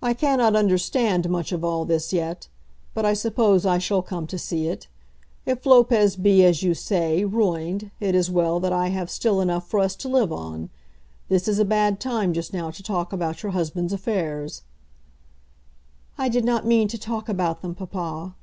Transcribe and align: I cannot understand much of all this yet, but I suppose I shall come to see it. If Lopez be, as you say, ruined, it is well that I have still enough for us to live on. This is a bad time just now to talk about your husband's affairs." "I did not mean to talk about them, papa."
I 0.00 0.14
cannot 0.14 0.54
understand 0.54 1.28
much 1.28 1.50
of 1.50 1.64
all 1.64 1.84
this 1.84 2.12
yet, 2.12 2.46
but 2.94 3.04
I 3.04 3.12
suppose 3.12 3.66
I 3.66 3.78
shall 3.78 4.02
come 4.02 4.24
to 4.28 4.38
see 4.38 4.68
it. 4.68 4.86
If 5.46 5.66
Lopez 5.66 6.14
be, 6.14 6.44
as 6.44 6.62
you 6.62 6.74
say, 6.74 7.24
ruined, 7.24 7.90
it 7.98 8.14
is 8.14 8.30
well 8.30 8.60
that 8.60 8.72
I 8.72 8.90
have 8.90 9.10
still 9.10 9.40
enough 9.40 9.66
for 9.68 9.80
us 9.80 9.96
to 9.96 10.08
live 10.08 10.30
on. 10.30 10.70
This 11.28 11.48
is 11.48 11.58
a 11.58 11.64
bad 11.64 11.98
time 11.98 12.32
just 12.32 12.52
now 12.52 12.70
to 12.70 12.84
talk 12.84 13.12
about 13.12 13.42
your 13.42 13.50
husband's 13.50 13.92
affairs." 13.92 14.62
"I 16.16 16.28
did 16.28 16.44
not 16.44 16.64
mean 16.64 16.86
to 16.86 16.96
talk 16.96 17.28
about 17.28 17.60
them, 17.60 17.74
papa." 17.74 18.36